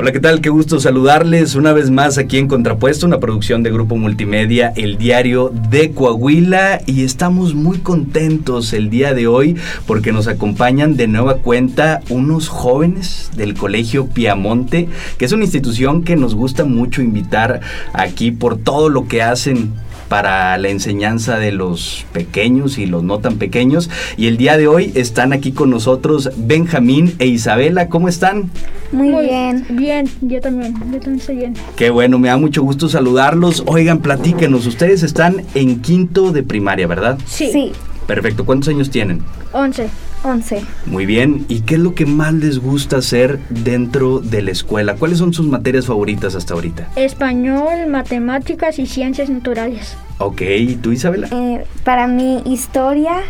[0.00, 0.40] Hola, ¿qué tal?
[0.40, 4.96] Qué gusto saludarles una vez más aquí en Contrapuesto, una producción de Grupo Multimedia, el
[4.96, 6.80] diario de Coahuila.
[6.86, 12.48] Y estamos muy contentos el día de hoy porque nos acompañan de nueva cuenta unos
[12.48, 17.60] jóvenes del Colegio Piamonte, que es una institución que nos gusta mucho invitar
[17.92, 19.74] aquí por todo lo que hacen
[20.10, 23.88] para la enseñanza de los pequeños y los no tan pequeños.
[24.16, 27.88] Y el día de hoy están aquí con nosotros Benjamín e Isabela.
[27.88, 28.50] ¿Cómo están?
[28.90, 29.64] Muy, bien.
[29.70, 31.54] Bien, yo también, yo también estoy bien.
[31.76, 33.62] Qué bueno, me da mucho gusto saludarlos.
[33.66, 37.16] Oigan, platíquenos, ustedes están en quinto de primaria, ¿verdad?
[37.26, 37.70] Sí.
[38.08, 39.22] Perfecto, ¿cuántos años tienen?
[39.52, 39.88] Once.
[40.22, 40.62] 11.
[40.86, 44.96] Muy bien, ¿y qué es lo que más les gusta hacer dentro de la escuela?
[44.96, 46.88] ¿Cuáles son sus materias favoritas hasta ahorita?
[46.96, 49.96] Español, matemáticas y ciencias naturales.
[50.18, 51.28] Ok, ¿y tú Isabela?
[51.32, 53.22] Eh, para mí, historia,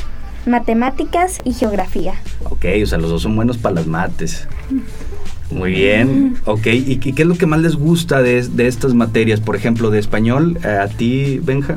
[0.46, 2.14] matemáticas y geografía.
[2.44, 4.48] Ok, o sea, los dos son buenos para las mates.
[5.50, 6.66] Muy bien, ok.
[6.66, 9.40] ¿Y qué qué es lo que más les gusta de, de estas materias?
[9.40, 11.76] Por ejemplo, de español, eh, a ti, Benja.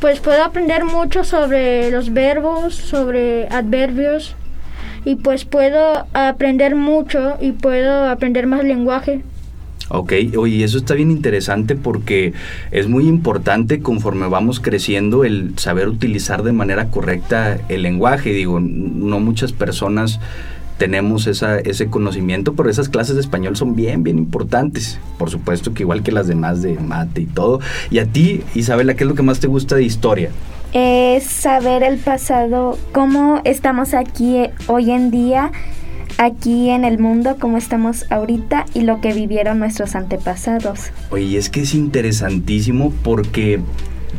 [0.00, 4.36] Pues puedo aprender mucho sobre los verbos, sobre adverbios
[5.04, 9.22] y pues puedo aprender mucho y puedo aprender más lenguaje.
[9.88, 12.32] Ok, oye, eso está bien interesante porque
[12.72, 18.30] es muy importante conforme vamos creciendo el saber utilizar de manera correcta el lenguaje.
[18.30, 20.18] Digo, no muchas personas
[20.78, 24.98] tenemos esa, ese conocimiento, pero esas clases de español son bien, bien importantes.
[25.18, 27.60] Por supuesto que igual que las demás de mate y todo.
[27.90, 30.30] Y a ti, Isabela, ¿qué es lo que más te gusta de historia?
[30.72, 35.50] Es saber el pasado, cómo estamos aquí eh, hoy en día,
[36.18, 40.90] aquí en el mundo, cómo estamos ahorita y lo que vivieron nuestros antepasados.
[41.10, 43.60] Oye, es que es interesantísimo porque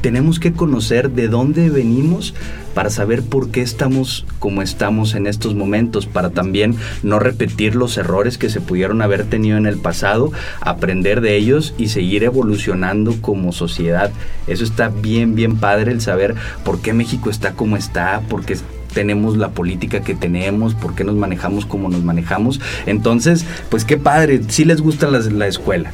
[0.02, 2.34] tenemos que conocer de dónde venimos
[2.74, 7.98] para saber por qué estamos como estamos en estos momentos, para también no repetir los
[7.98, 10.32] errores que se pudieron haber tenido en el pasado,
[10.62, 14.12] aprender de ellos y seguir evolucionando como sociedad.
[14.48, 18.58] Eso está bien, bien padre el saber por qué México está como está, por qué
[18.94, 22.60] tenemos la política que tenemos, por qué nos manejamos como nos manejamos.
[22.86, 25.92] Entonces, pues qué padre, sí les gusta las- la escuela.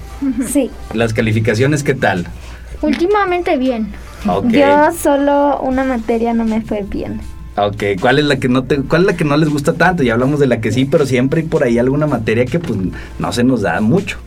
[0.48, 0.70] Sí.
[0.94, 2.28] Las calificaciones, ¿qué tal?
[2.82, 3.88] Últimamente bien.
[4.50, 7.22] Yo solo una materia no me fue bien.
[7.56, 10.02] Ok, ¿cuál es la que no te, cuál es la que no les gusta tanto?
[10.02, 12.80] Ya hablamos de la que sí, pero siempre hay por ahí alguna materia que pues
[13.20, 14.18] no se nos da mucho.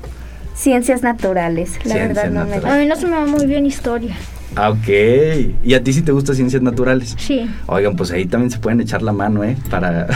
[0.54, 2.74] Ciencias naturales, la Ciencias verdad no naturales.
[2.74, 4.16] A mí no se me va muy bien historia.
[4.54, 4.88] Ah, Ok.
[5.64, 7.14] ¿Y a ti sí te gusta ciencias naturales?
[7.18, 7.46] Sí.
[7.66, 9.56] Oigan, pues ahí también se pueden echar la mano, ¿eh?
[9.70, 10.06] Para...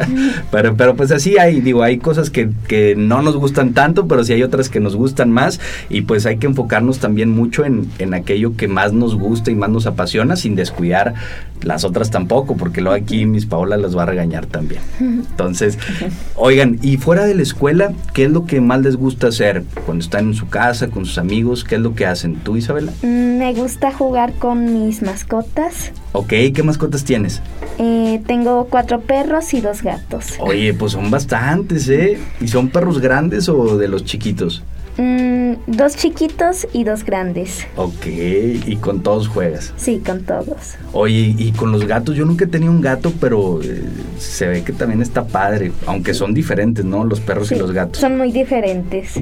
[0.50, 4.24] pero, pero pues así hay, digo, hay cosas que, que no nos gustan tanto, pero
[4.24, 7.88] sí hay otras que nos gustan más y pues hay que enfocarnos también mucho en,
[7.98, 11.14] en aquello que más nos gusta y más nos apasiona sin descuidar
[11.62, 14.80] las otras tampoco, porque luego aquí Miss Paola las va a regañar también.
[15.00, 15.78] Entonces,
[16.36, 19.64] oigan, y fuera de la escuela, ¿qué es lo que más les gusta hacer?
[19.86, 22.36] Cuando están en su casa, con sus amigos, ¿qué es lo que hacen?
[22.36, 22.92] ¿Tú, Isabela?
[23.02, 25.92] Mm, Me gusta jugar con mis mascotas.
[26.12, 27.40] Ok, ¿qué mascotas tienes?
[27.78, 30.34] Eh, tengo cuatro perros y dos gatos.
[30.40, 32.18] Oye, pues son bastantes, ¿eh?
[32.40, 34.62] ¿Y son perros grandes o de los chiquitos?
[34.98, 37.64] Mm, dos chiquitos y dos grandes.
[37.76, 39.72] Ok, y con todos juegas.
[39.76, 40.74] Sí, con todos.
[40.92, 43.84] Oye, y con los gatos, yo nunca he tenido un gato, pero eh,
[44.18, 47.04] se ve que también está padre, aunque son diferentes, ¿no?
[47.04, 47.98] Los perros Sí, y los gatos.
[48.00, 49.12] Son muy diferentes.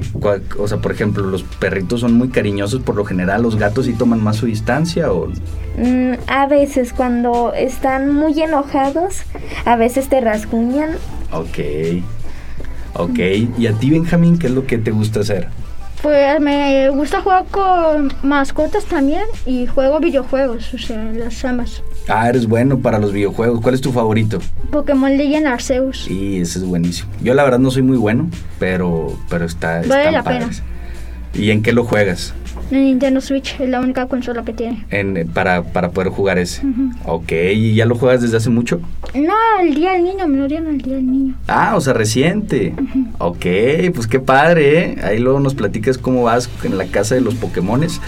[0.57, 3.93] O sea, por ejemplo, los perritos son muy cariñosos, por lo general los gatos sí
[3.93, 5.27] toman más su distancia o...
[5.77, 9.17] Mm, a veces cuando están muy enojados,
[9.65, 10.89] a veces te rasguñan.
[11.31, 11.59] Ok,
[12.95, 13.19] ok.
[13.59, 15.49] ¿Y a ti, Benjamín, qué es lo que te gusta hacer?
[16.01, 21.81] Pues me gusta jugar con mascotas también y juego videojuegos, o sea, las ambas.
[22.07, 23.61] Ah, eres bueno para los videojuegos.
[23.61, 24.39] ¿Cuál es tu favorito?
[24.71, 26.05] Pokémon Legend Arceus.
[26.05, 27.09] Sí, ese es buenísimo.
[27.21, 30.49] Yo la verdad no soy muy bueno, pero, pero está, Vale la pena.
[31.33, 32.33] ¿Y en qué lo juegas?
[32.69, 34.85] En Nintendo Switch es la única consola que tiene.
[34.89, 36.65] En, eh, para, para poder jugar ese.
[36.65, 36.89] Ujú.
[37.05, 38.81] Ok, ¿y ya lo juegas desde hace mucho?
[39.15, 41.35] No, el día del niño, me lo dieron el día del niño.
[41.47, 42.73] Ah, o sea, reciente.
[43.19, 43.45] Ok,
[43.93, 44.97] pues qué padre, ¿eh?
[45.03, 48.01] Ahí luego nos platicas cómo vas en la casa de los Pokémones.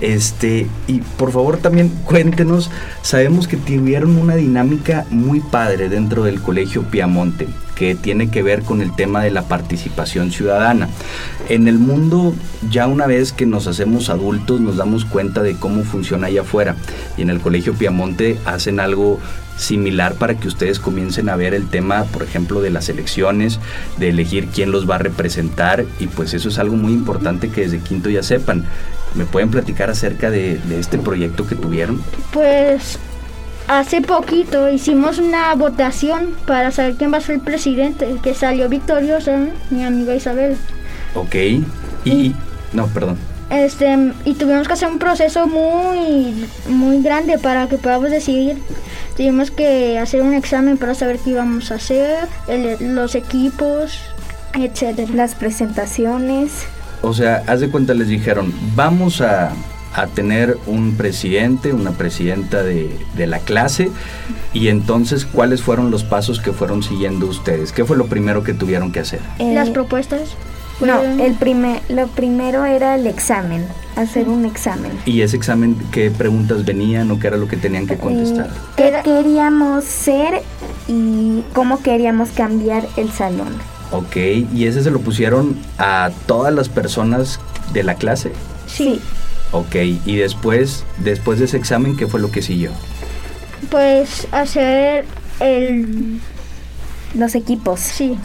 [0.00, 2.70] Este, y por favor también cuéntenos,
[3.02, 8.62] sabemos que tuvieron una dinámica muy padre dentro del Colegio Piamonte, que tiene que ver
[8.62, 10.88] con el tema de la participación ciudadana.
[11.48, 12.34] En el mundo,
[12.70, 16.76] ya una vez que nos hacemos adultos, nos damos cuenta de cómo funciona allá afuera.
[17.16, 19.18] Y en el Colegio Piamonte hacen algo
[19.60, 23.60] similar para que ustedes comiencen a ver el tema, por ejemplo, de las elecciones,
[23.98, 27.62] de elegir quién los va a representar y pues eso es algo muy importante que
[27.62, 28.64] desde quinto ya sepan.
[29.14, 32.02] ¿Me pueden platicar acerca de, de este proyecto que tuvieron?
[32.32, 32.98] Pues
[33.66, 38.68] hace poquito hicimos una votación para saber quién va a ser el presidente, que salió
[38.68, 39.38] victoriosa
[39.70, 40.56] mi amiga Isabel.
[41.14, 41.34] Ok.
[42.04, 42.34] Y,
[42.72, 43.16] no, perdón.
[43.50, 48.58] Este, y tuvimos que hacer un proceso muy, muy grande para que podamos decidir.
[49.20, 53.98] Tuvimos que hacer un examen para saber qué íbamos a hacer, el- los equipos,
[54.58, 55.12] etcétera.
[55.14, 56.64] Las presentaciones.
[57.02, 59.52] O sea, haz de cuenta, les dijeron, vamos a,
[59.94, 63.90] a tener un presidente, una presidenta de, de la clase,
[64.54, 67.72] y entonces, ¿cuáles fueron los pasos que fueron siguiendo ustedes?
[67.72, 69.20] ¿Qué fue lo primero que tuvieron que hacer?
[69.38, 70.30] eh, Las propuestas.
[70.80, 73.64] No, el primer, lo primero era el examen,
[73.96, 74.92] hacer un examen.
[75.06, 78.46] ¿Y ese examen qué preguntas venían o qué era lo que tenían que contestar?
[78.46, 80.42] Eh, ¿Qué Era- queríamos ser
[80.88, 83.48] y cómo queríamos cambiar el salón?
[83.92, 84.16] Ok,
[84.54, 87.40] ¿y ese se lo pusieron a todas las personas
[87.72, 88.32] de la clase?
[88.66, 89.00] Sí.
[89.52, 89.74] Ok,
[90.06, 92.70] y después, después de ese examen, ¿qué fue lo que siguió?
[93.70, 95.04] Pues hacer
[95.40, 96.20] el...
[97.14, 97.80] Los equipos.
[97.80, 98.16] Sí,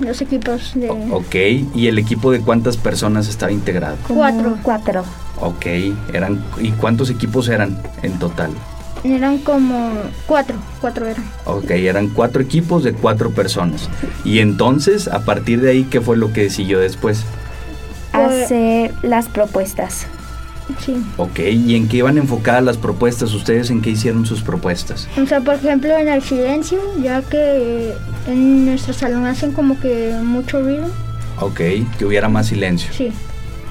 [0.00, 0.90] los equipos de...
[0.90, 1.34] O- ok,
[1.74, 3.96] ¿y el equipo de cuántas personas estaba integrado?
[4.08, 4.56] Cuatro.
[4.62, 5.04] Cuatro.
[5.40, 5.66] Ok,
[6.12, 8.50] eran, ¿y cuántos equipos eran en total?
[9.04, 9.92] Eran como
[10.26, 11.24] cuatro, cuatro eran.
[11.44, 13.88] Ok, eran cuatro equipos de cuatro personas.
[14.24, 17.22] Y entonces, a partir de ahí, ¿qué fue lo que siguió después?
[18.12, 20.06] Hacer las propuestas.
[20.84, 20.96] Sí.
[21.16, 23.32] Ok, ¿y en qué iban enfocadas las propuestas?
[23.34, 25.08] ¿Ustedes en qué hicieron sus propuestas?
[25.20, 27.92] O sea, por ejemplo, en el silencio, ya que
[28.26, 30.86] en nuestro salón hacen como que mucho ruido.
[31.40, 31.60] Ok,
[31.98, 32.90] que hubiera más silencio.
[32.92, 33.12] Sí.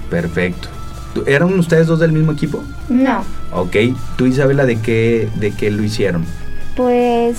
[0.09, 0.69] Perfecto.
[1.13, 2.63] ¿Tú- ¿Eran ustedes dos del mismo equipo?
[2.89, 3.75] No, Ok,
[4.18, 6.25] tú Isabela, ¿de qué, de qué lo hicieron?
[6.75, 7.38] pues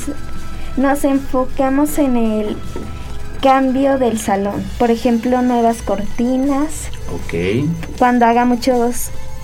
[0.79, 2.57] nos enfocamos en el
[3.43, 4.63] cambio del salón.
[4.79, 6.89] Por ejemplo, nuevas cortinas.
[7.15, 7.67] Ok,
[7.99, 8.73] Cuando haga mucho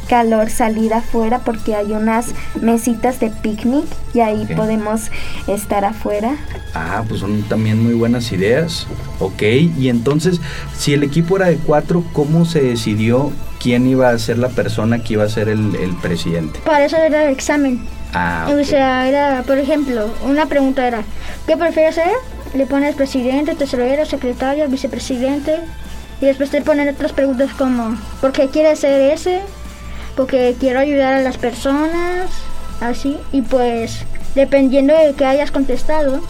[0.09, 2.27] calor salir afuera porque hay unas
[2.61, 3.85] mesitas de picnic
[4.15, 5.11] y ahí podemos
[5.47, 6.37] estar afuera.
[6.75, 8.87] ah, pues son también muy buenas ideas.
[9.21, 9.43] Ok,
[9.79, 10.41] y entonces,
[10.77, 15.03] si el equipo era de cuatro, ¿cómo se decidió quién iba a ser la persona
[15.03, 16.59] que iba a ser el, el presidente?
[16.65, 17.81] Para eso era el examen.
[18.15, 21.03] Ah, O sea, era, por ejemplo, una pregunta era,
[21.47, 22.11] ¿qué prefieres ser?
[22.55, 25.57] Le pones presidente, tesorero, secretario, vicepresidente.
[26.21, 29.41] Y después te ponen otras preguntas como, ¿por qué quieres ser ese?
[30.17, 32.31] Porque quiero ayudar a las personas,
[32.81, 33.17] así.
[33.33, 34.01] Y pues,
[34.35, 36.21] dependiendo de qué hayas contestado,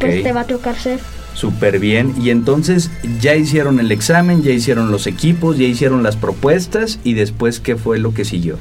[0.00, 0.98] pues te va a tocar ser.
[1.34, 2.14] Súper bien.
[2.20, 7.12] Y entonces ya hicieron el examen, ya hicieron los equipos, ya hicieron las propuestas y
[7.14, 8.56] después qué fue lo que siguió.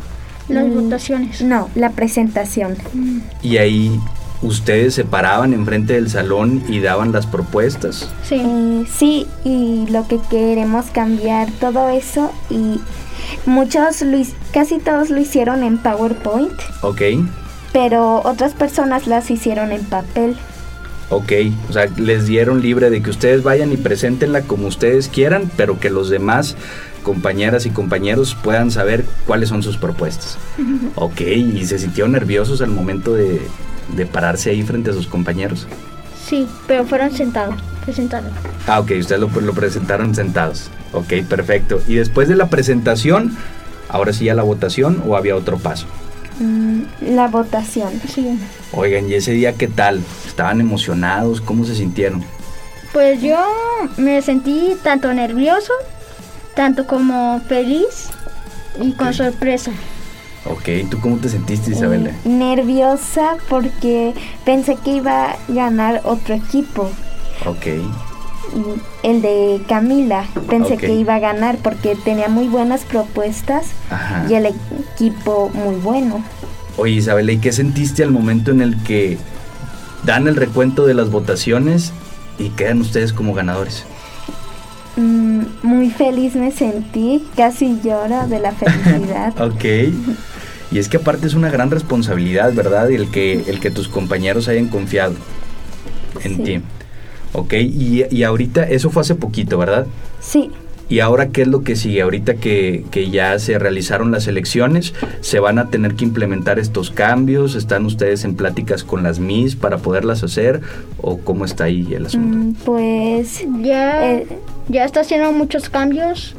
[0.49, 1.41] Las Mm, votaciones.
[1.41, 2.75] No, la presentación.
[3.41, 3.97] Y ahí
[4.45, 8.09] ustedes se paraban enfrente del salón y daban las propuestas.
[8.23, 8.41] Sí.
[8.97, 12.31] Sí, y lo que queremos cambiar, todo eso.
[12.49, 12.79] Y
[13.45, 14.17] muchos, lo
[14.53, 17.01] casi todos lo hicieron en PowerPoint, Ok,
[17.73, 20.35] pero otras personas las hicieron en papel.
[21.09, 21.31] ok.
[21.69, 25.79] O sea, les dieron libre de que ustedes vayan y preséntenla como ustedes quieran, pero
[25.79, 26.55] que los demás
[27.03, 30.37] compañeras y compañeros puedan saber cuáles son sus propuestas.
[30.95, 33.41] Ok, y se sintieron nerviosos al momento de,
[33.89, 35.67] de pararse ahí frente a sus compañeros.
[36.25, 38.31] Sí, pero fueron sentados, presentados.
[38.67, 40.69] Ah, ok, ustedes lo, lo presentaron sentados.
[40.93, 41.81] Ok, perfecto.
[41.87, 43.37] Y después de la presentación,
[43.89, 45.85] ahora sí ya la votación o había otro paso.
[46.39, 48.01] Mm, la votación.
[48.13, 48.37] Sí.
[48.73, 50.01] Oigan, ¿y ese día qué tal?
[50.27, 51.41] ¿Estaban emocionados?
[51.41, 52.23] ¿Cómo se sintieron?
[52.91, 53.37] Pues yo
[53.97, 55.73] me sentí tanto nervioso,
[56.55, 58.09] tanto como feliz
[58.81, 59.71] y con sorpresa.
[60.45, 62.09] Ok, ¿tú cómo te sentiste, Isabela?
[62.09, 64.13] Eh, nerviosa porque
[64.45, 66.89] pensé que iba a ganar otro equipo.
[67.45, 67.65] Ok,
[68.53, 70.25] y El de Camila.
[70.49, 74.25] Pensé que iba a ganar porque tenía muy buenas propuestas ajá.
[74.29, 76.23] y el equipo muy bueno.
[76.77, 79.17] Oye, Isabela, ¿y qué sentiste al momento en el que
[80.03, 81.91] dan el recuento de las votaciones
[82.37, 83.85] y quedan ustedes como ganadores?
[84.97, 89.33] Mm, muy feliz me sentí, casi lloro de la felicidad.
[89.41, 89.65] Ok.
[90.71, 92.91] Y es que aparte es una gran responsabilidad, ¿verdad?
[92.91, 95.13] El que, el que tus compañeros hayan confiado
[96.23, 96.43] en Sí.
[96.43, 96.61] ti.
[97.33, 99.85] Ok, y, y ahorita, eso fue hace poquito, ¿verdad?
[100.19, 100.49] Sí,
[100.87, 102.03] Y ahora, ¿qué es lo que sigue?
[102.03, 106.91] Ahorita que, que ya se realizaron las elecciones, ¿se van a tener que implementar estos
[106.91, 107.55] cambios?
[107.55, 110.61] ¿Están ustedes en pláticas con las MIS para poderlas hacer?
[111.01, 112.37] ¿O cómo está ahí el asunto?
[112.37, 114.27] mm, pues Ya, Eh.
[114.69, 116.35] ya está haciendo muchos cambios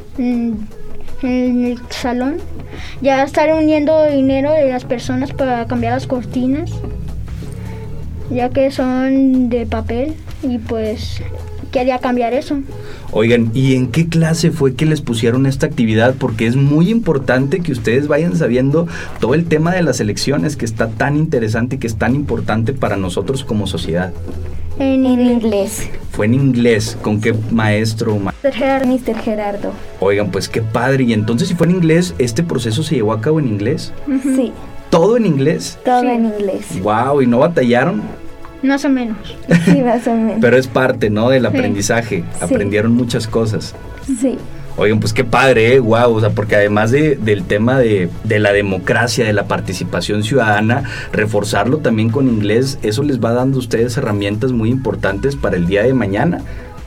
[1.23, 2.38] en, el salón.
[3.00, 6.70] Ya está reuniendo dinero de las personas para cambiar las cortinas,
[8.30, 11.23] ya que son de papel y pues
[11.70, 12.61] quería cambiar eso.
[13.12, 16.14] Oigan, ¿y en qué clase fue que les pusieron esta actividad?
[16.18, 18.88] Porque es muy importante que ustedes vayan sabiendo
[19.20, 22.73] todo el tema de las elecciones que está tan interesante y que es tan importante
[22.73, 24.12] para nosotros como sociedad.
[24.78, 25.88] En en inglés.
[26.16, 26.96] Fue en inglés.
[27.02, 28.18] ¿Con qué maestro?
[28.18, 29.14] ma- Mr.
[29.23, 29.73] Gerardo.
[30.00, 31.04] Oigan, pues qué padre.
[31.04, 33.92] Y entonces, si fue en inglés, ¿este proceso se llevó a cabo en inglés?
[34.23, 34.50] Sí,
[34.88, 35.78] ¿Todo en inglés?
[35.85, 36.06] todo Sí.
[36.06, 36.80] en inglés.
[36.82, 37.20] ¡Wow!
[37.20, 38.00] ¿Y no batallaron?
[38.62, 39.18] Más o menos.
[39.66, 40.38] Sí, más o menos.
[40.40, 41.28] Pero es parte, ¿no?
[41.28, 41.46] Del Sí.
[41.49, 42.25] aprendizaje.
[42.40, 43.75] Aprendieron muchas cosas.
[44.18, 44.38] Sí.
[44.78, 45.80] Oigan, pues qué padre, ¿eh?
[45.80, 50.23] Wow, o sea, porque además de, del tema de, de la democracia, de la participación
[50.23, 55.56] ciudadana, reforzarlo también con inglés, eso les va dando a ustedes herramientas muy importantes para
[55.56, 56.42] el día de mañana.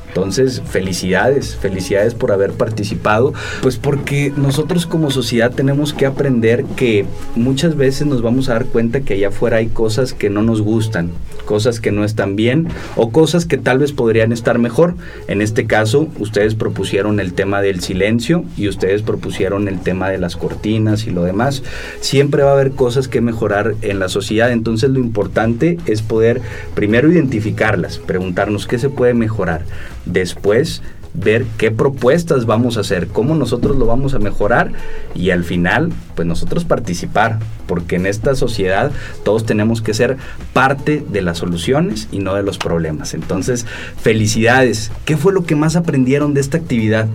[0.10, 7.06] Entonces, felicidades, felicidades por haber participado, pues porque nosotros como sociedad tenemos que aprender que
[7.36, 10.62] muchas veces nos vamos a dar cuenta que allá afuera hay cosas que no nos
[10.62, 11.12] gustan,
[11.46, 14.96] cosas que no están bien o cosas que tal vez podrían estar mejor.
[15.28, 20.18] En este caso, ustedes propusieron el tema del silencio y ustedes propusieron el tema de
[20.18, 21.62] las cortinas y lo demás.
[22.02, 26.42] Siempre va a haber cosas que mejorar en la sociedad, entonces lo importante es poder
[26.74, 29.62] primero identificarlas, preguntarnos qué se puede mejorar,
[30.06, 30.82] después
[31.14, 34.72] ver qué propuestas vamos a hacer, cómo nosotros lo vamos a mejorar
[35.16, 38.92] y al final, pues nosotros participar, porque en esta sociedad
[39.24, 40.18] todos tenemos que ser
[40.54, 43.14] parte de las soluciones y no de los problemas.
[43.14, 43.66] Entonces,
[44.02, 44.92] felicidades.
[45.06, 47.08] ¿Qué fue lo que más aprendieron de esta actividad?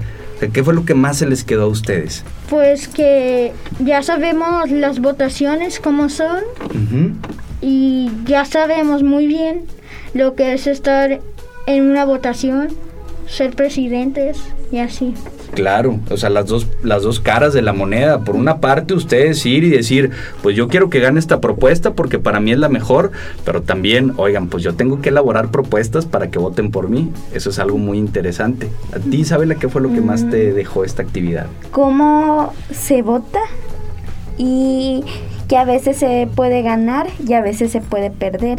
[0.52, 2.24] ¿Qué fue lo que más se les quedó a ustedes?
[2.50, 6.40] Pues que ya sabemos las votaciones cómo son
[7.62, 9.64] y ya sabemos muy bien
[10.12, 11.20] lo que es estar
[11.66, 12.68] en una votación,
[13.26, 14.38] ser presidentes
[14.70, 15.14] y así.
[15.54, 18.24] Claro, o sea, las dos, las dos caras de la moneda.
[18.24, 20.10] Por una parte, ustedes ir y decir,
[20.42, 23.12] pues yo quiero que gane esta propuesta porque para mí es la mejor,
[23.44, 27.12] pero también, oigan, pues yo tengo que elaborar propuestas para que voten por mí.
[27.32, 28.68] Eso es algo muy interesante.
[28.92, 31.46] ¿A ti, Isabela, qué fue lo que más te dejó esta actividad?
[31.70, 33.40] cómo se vota
[34.38, 35.04] y
[35.48, 38.58] que a veces se puede ganar y a veces se puede perder.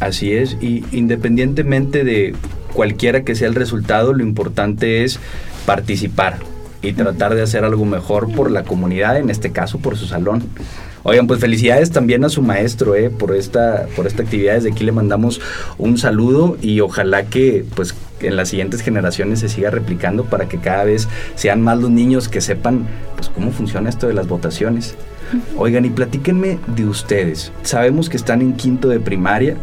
[0.00, 2.34] Así es, y independientemente de
[2.72, 5.20] cualquiera que sea el resultado, lo importante es
[5.66, 6.38] participar
[6.82, 10.42] y tratar de hacer algo mejor por la comunidad, en este caso por su salón.
[11.02, 14.54] Oigan, pues felicidades también a su maestro eh, por esta por esta actividad.
[14.54, 15.40] Desde aquí le mandamos
[15.78, 20.58] un saludo y ojalá que pues en las siguientes generaciones se siga replicando para que
[20.58, 24.94] cada vez sean más los niños que sepan pues cómo funciona esto de las votaciones.
[25.56, 27.52] Oigan, y platíquenme de ustedes.
[27.62, 29.56] Sabemos que están en quinto de primaria,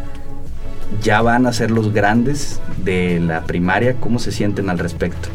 [1.01, 3.95] ya van a ser los grandes de la primaria.
[3.99, 5.29] ¿Cómo se sienten al respecto?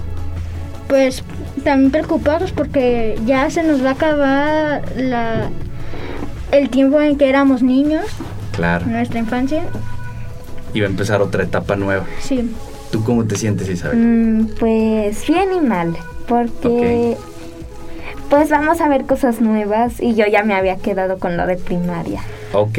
[0.88, 1.22] Pues
[1.64, 5.48] también preocupados porque ya se nos va a acabar la,
[6.50, 8.04] el tiempo en que éramos niños,
[8.54, 8.86] Claro.
[8.86, 9.62] nuestra infancia.
[10.74, 12.04] Y va a empezar otra etapa nueva.
[12.20, 12.50] Sí.
[12.90, 13.98] ¿Tú cómo te sientes, Isabel?
[13.98, 15.96] Mm, pues bien y mal,
[16.28, 17.16] porque
[18.28, 21.56] pues vamos a ver cosas nuevas y yo ya me había quedado con lo de
[21.56, 22.20] primaria.
[22.52, 22.78] Ok.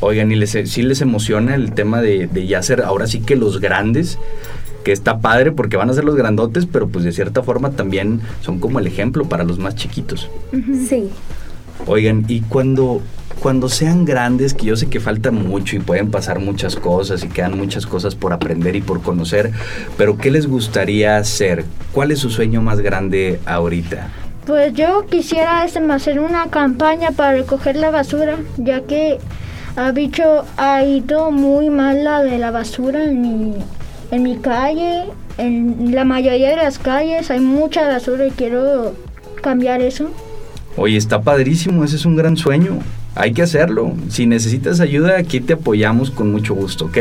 [0.00, 3.36] Oigan, ¿y les, sí les emociona el tema de, de ya ser ahora sí que
[3.36, 4.18] los grandes?
[4.84, 8.20] Que está padre porque van a ser los grandotes, pero pues de cierta forma también
[8.42, 10.30] son como el ejemplo para los más chiquitos.
[10.88, 11.10] Sí.
[11.86, 13.02] Oigan, y cuando,
[13.40, 17.28] cuando sean grandes, que yo sé que falta mucho y pueden pasar muchas cosas y
[17.28, 19.50] quedan muchas cosas por aprender y por conocer,
[19.96, 21.64] pero ¿qué les gustaría hacer?
[21.92, 24.08] ¿Cuál es su sueño más grande ahorita?
[24.46, 29.18] Pues yo quisiera hacer una campaña para recoger la basura, ya que
[29.76, 33.54] ha dicho ha ido muy mal la de la basura en mi,
[34.10, 35.04] en mi calle,
[35.38, 38.94] en la mayoría de las calles hay mucha basura y quiero
[39.42, 40.10] cambiar eso.
[40.76, 42.78] Oye, está padrísimo, ese es un gran sueño.
[43.14, 43.94] Hay que hacerlo.
[44.10, 46.98] Si necesitas ayuda, aquí te apoyamos con mucho gusto, ¿ok?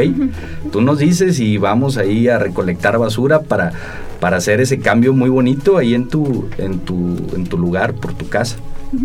[0.72, 3.74] Tú nos dices y vamos ahí a recolectar basura para,
[4.22, 8.14] para hacer ese cambio muy bonito ahí en tu, en tu, en tu lugar, por
[8.14, 8.56] tu casa.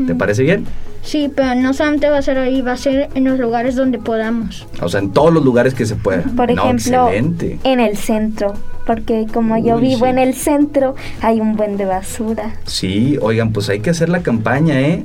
[0.07, 0.67] ¿Te parece bien?
[1.03, 3.99] Sí, pero no solamente va a ser ahí, va a ser en los lugares donde
[3.99, 4.67] podamos.
[4.83, 6.23] O sea, en todos los lugares que se pueda.
[6.23, 7.59] Por No, ejemplo, excelente.
[7.65, 8.53] en el centro,
[8.87, 10.11] porque como yo vivo sí.
[10.11, 12.55] en el centro, hay un buen de basura.
[12.67, 15.05] Sí, oigan, pues hay que hacer la campaña, ¿eh?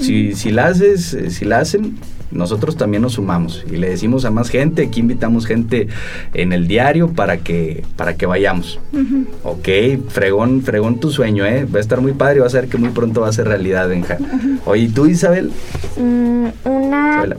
[0.00, 1.98] Si, si la haces, eh, si la hacen,
[2.30, 5.88] nosotros también nos sumamos y le decimos a más gente, aquí invitamos gente
[6.34, 8.80] en el diario para que, para que vayamos.
[9.42, 9.68] Ok,
[10.08, 11.66] fregón, fregón tu sueño, ¿eh?
[11.72, 13.48] Va a estar muy padre y va a ser que muy pronto va a ser
[13.48, 14.18] realidad, Benja.
[14.64, 15.50] Oye, ¿y tú, Isabel?
[15.96, 17.36] Mm, una, Isabela.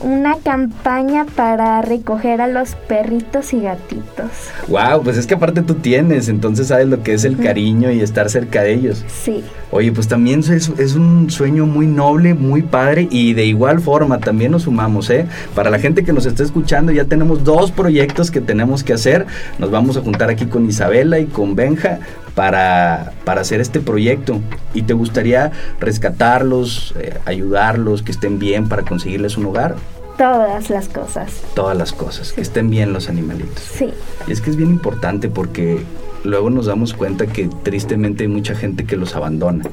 [0.00, 4.30] Una campaña para recoger a los perritos y gatitos.
[4.68, 8.00] Wow, pues es que aparte tú tienes, entonces sabes lo que es el cariño y
[8.00, 9.04] estar cerca de ellos.
[9.08, 9.42] Sí.
[9.70, 14.18] Oye, pues también es, es un sueño muy noble, muy padre y de igual forma
[14.18, 15.26] también nos sumamos, ¿eh?
[15.54, 19.26] Para la gente que nos está escuchando ya tenemos dos proyectos que tenemos que hacer.
[19.58, 22.00] Nos vamos a juntar aquí con Isabela y con Benja
[22.34, 24.40] para, para hacer este proyecto.
[24.74, 29.76] ¿Y te gustaría rescatarlos, eh, ayudarlos, que estén bien para conseguirles un hogar?
[30.20, 31.32] todas las cosas.
[31.54, 33.62] Todas las cosas, que estén bien los animalitos.
[33.62, 33.88] Sí.
[34.28, 35.80] Y es que es bien importante porque
[36.24, 39.64] luego nos damos cuenta que tristemente hay mucha gente que los abandona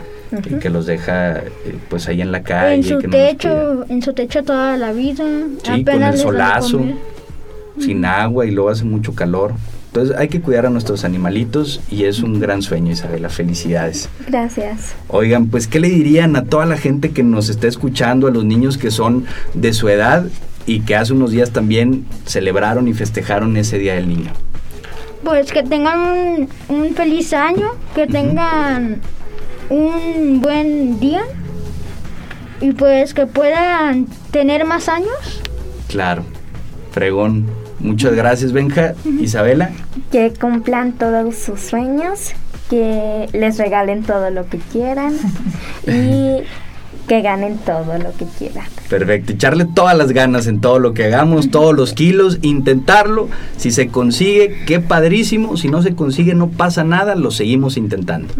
[0.49, 1.43] y que los deja eh,
[1.89, 2.75] pues ahí en la calle.
[2.75, 5.25] en su que no techo, en su techo toda la vida.
[5.63, 6.81] Sí, con el apenas da de solazo,
[7.77, 9.53] sin agua y luego hace mucho calor.
[9.87, 13.29] Entonces hay que cuidar a nuestros animalitos y es un gran sueño, Isabela.
[13.29, 14.09] Felicidades.
[14.27, 14.95] Gracias.
[15.07, 18.45] Oigan, pues, ¿qué le dirían a toda la gente que nos está escuchando, a los
[18.45, 20.25] niños que son de su edad
[20.65, 24.31] y que hace unos días también celebraron y festejaron ese Día del Niño?
[25.23, 29.01] Pues que tengan un, un feliz año, que tengan
[29.69, 31.23] un buen día
[32.61, 35.41] y pues que puedan tener más años.
[35.87, 36.23] Claro,
[36.91, 37.56] fregón.
[37.79, 38.95] Muchas gracias, Benja.
[39.19, 39.71] Isabela,
[40.11, 42.33] Que cumplan todos sus sueños,
[42.69, 45.13] que les regalen todo lo que quieran
[45.87, 46.43] y
[47.07, 48.65] que ganen todo lo que quieran.
[48.89, 49.31] perfecto.
[49.31, 53.29] Echarle todas las ganas en todo lo que hagamos, todos los kilos, intentarlo.
[53.55, 55.57] Si se consigue, qué padrísimo.
[55.57, 58.33] Si no se consigue, no pasa nada, lo seguimos intentando.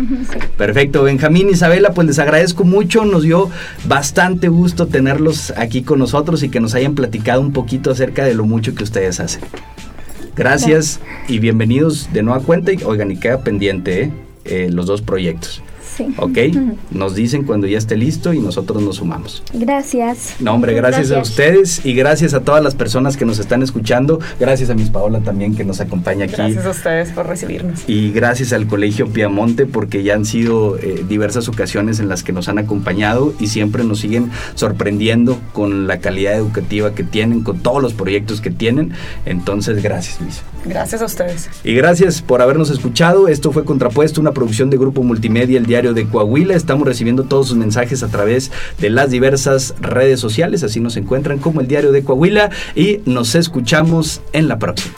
[0.57, 3.49] Perfecto, Benjamín, Isabela, pues les agradezco mucho, nos dio
[3.85, 8.33] bastante gusto tenerlos aquí con nosotros y que nos hayan platicado un poquito acerca de
[8.33, 9.41] lo mucho que ustedes hacen.
[10.35, 14.11] Gracias y bienvenidos de nueva cuenta y oigan, y queda pendiente ¿eh?
[14.45, 15.63] Eh, los dos proyectos.
[15.97, 16.13] Sí.
[16.17, 16.37] ¿Ok?
[16.91, 19.43] Nos dicen cuando ya esté listo y nosotros nos sumamos.
[19.53, 20.35] Gracias.
[20.39, 24.19] No, hombre, gracias, a ustedes y gracias a todas las personas que nos están escuchando.
[24.39, 26.35] Gracias a Miss Paola también que nos acompaña aquí.
[26.35, 27.83] Gracias a ustedes por recibirnos.
[27.87, 32.31] Y gracias al Colegio Piamonte porque ya han sido eh, diversas ocasiones en las que
[32.31, 37.59] nos han acompañado y siempre nos siguen sorprendiendo con la calidad educativa que tienen, con
[37.59, 38.93] todos los proyectos que tienen.
[39.25, 40.41] Entonces, gracias, Miss.
[40.65, 41.49] Gracias a ustedes.
[41.63, 43.27] Y gracias por habernos escuchado.
[43.27, 46.55] Esto fue Contrapuesto, una producción de Grupo Multimedia, el diario de Coahuila.
[46.55, 50.63] Estamos recibiendo todos sus mensajes a través de las diversas redes sociales.
[50.63, 54.95] Así nos encuentran como el diario de Coahuila y nos escuchamos en la próxima.